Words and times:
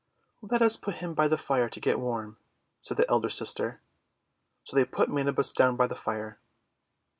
"Let 0.41 0.63
us 0.63 0.77
put 0.77 0.95
him 0.95 1.13
by 1.13 1.27
the 1.27 1.37
Fire 1.37 1.69
to 1.69 1.79
get 1.79 1.99
warm," 1.99 2.37
said 2.81 2.97
the 2.97 3.07
elder 3.07 3.29
sister. 3.29 3.81
So 4.63 4.75
they 4.75 4.83
put 4.83 5.09
Manabus 5.11 5.53
down 5.53 5.75
by 5.75 5.85
the 5.85 5.93
Fire. 5.95 6.39